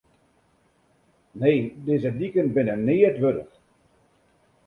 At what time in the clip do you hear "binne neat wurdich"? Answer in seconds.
2.55-3.53